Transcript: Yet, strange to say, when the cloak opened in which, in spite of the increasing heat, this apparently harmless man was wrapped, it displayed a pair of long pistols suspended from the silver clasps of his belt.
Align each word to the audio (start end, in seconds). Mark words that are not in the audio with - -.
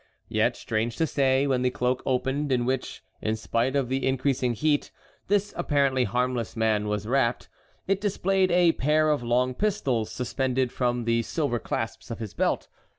Yet, 0.29 0.55
strange 0.57 0.95
to 0.95 1.05
say, 1.05 1.45
when 1.45 1.61
the 1.61 1.69
cloak 1.69 2.01
opened 2.07 2.51
in 2.51 2.65
which, 2.65 3.03
in 3.21 3.35
spite 3.35 3.75
of 3.75 3.87
the 3.87 4.07
increasing 4.07 4.55
heat, 4.55 4.89
this 5.27 5.53
apparently 5.55 6.05
harmless 6.05 6.55
man 6.57 6.87
was 6.87 7.05
wrapped, 7.05 7.49
it 7.85 8.01
displayed 8.01 8.49
a 8.49 8.71
pair 8.71 9.09
of 9.11 9.21
long 9.21 9.53
pistols 9.53 10.11
suspended 10.11 10.71
from 10.71 11.05
the 11.05 11.21
silver 11.21 11.59
clasps 11.59 12.09
of 12.09 12.17
his 12.17 12.33
belt. 12.33 12.67